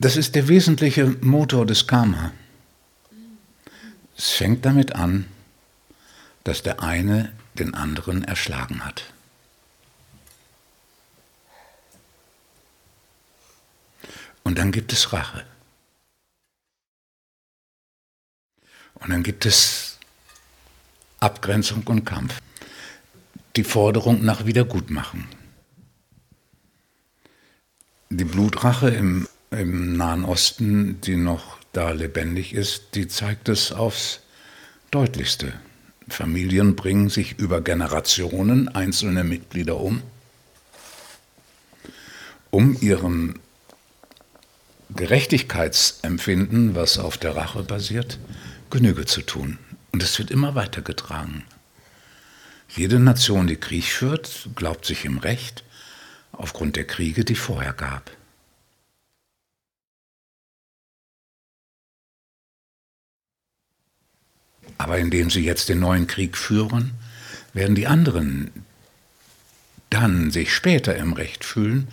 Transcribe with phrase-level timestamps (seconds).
[0.00, 2.32] Das ist der wesentliche Motor des Karma.
[4.16, 5.26] Es fängt damit an,
[6.42, 9.12] dass der eine den anderen erschlagen hat.
[14.42, 15.44] Und dann gibt es Rache.
[18.94, 19.98] Und dann gibt es
[21.20, 22.40] Abgrenzung und Kampf.
[23.54, 25.26] Die Forderung nach Wiedergutmachung.
[28.08, 34.20] Die Blutrache im, im Nahen Osten, die noch da lebendig ist, die zeigt es aufs
[34.90, 35.52] deutlichste.
[36.08, 40.02] Familien bringen sich über Generationen einzelne Mitglieder um,
[42.50, 43.38] um ihrem
[44.94, 48.18] Gerechtigkeitsempfinden, was auf der Rache basiert,
[48.70, 49.58] Genüge zu tun.
[49.92, 51.44] Und es wird immer weitergetragen.
[52.68, 55.64] Jede Nation, die Krieg führt, glaubt sich im Recht
[56.32, 58.10] aufgrund der Kriege, die vorher gab.
[64.80, 66.92] Aber indem sie jetzt den neuen Krieg führen,
[67.52, 68.50] werden die anderen
[69.90, 71.88] dann sich später im Recht fühlen,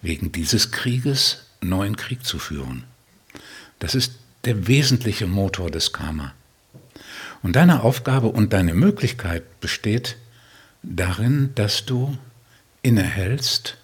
[0.00, 2.82] wegen dieses Krieges neuen Krieg zu führen.
[3.78, 6.34] Das ist der wesentliche Motor des Karma.
[7.44, 10.16] Und deine Aufgabe und deine Möglichkeit besteht
[10.82, 12.18] darin, dass du
[12.82, 13.76] innehältst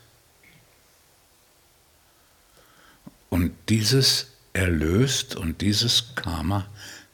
[3.31, 6.67] und dieses erlöst und dieses Karma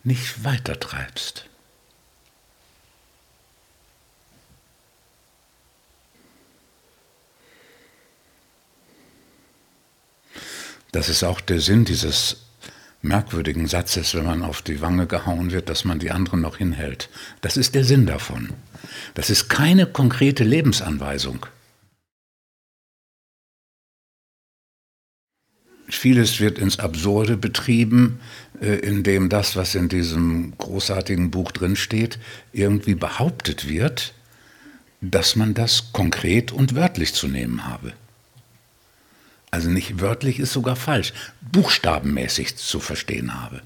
[0.04, 1.46] nicht weitertreibst.
[10.92, 12.36] Das ist auch der Sinn dieses
[13.02, 17.10] merkwürdigen Satzes, wenn man auf die Wange gehauen wird, dass man die anderen noch hinhält.
[17.40, 18.50] Das ist der Sinn davon.
[19.14, 21.46] Das ist keine konkrete Lebensanweisung.
[25.96, 28.20] Vieles wird ins Absurde betrieben,
[28.60, 32.18] äh, indem das, was in diesem großartigen Buch drinsteht,
[32.52, 34.14] irgendwie behauptet wird,
[35.00, 37.92] dass man das konkret und wörtlich zu nehmen habe.
[39.50, 41.12] Also nicht wörtlich ist sogar falsch,
[41.52, 43.62] buchstabenmäßig zu verstehen habe.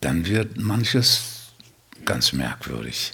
[0.00, 1.52] Dann wird manches
[2.04, 3.12] ganz merkwürdig.